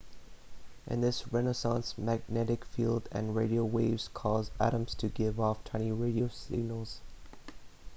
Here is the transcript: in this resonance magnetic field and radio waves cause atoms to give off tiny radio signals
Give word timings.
in 0.87 0.99
this 1.01 1.31
resonance 1.31 1.95
magnetic 1.95 2.65
field 2.65 3.07
and 3.11 3.35
radio 3.35 3.63
waves 3.63 4.09
cause 4.15 4.49
atoms 4.59 4.95
to 4.95 5.07
give 5.09 5.39
off 5.39 5.63
tiny 5.63 5.91
radio 5.91 6.27
signals 6.27 7.01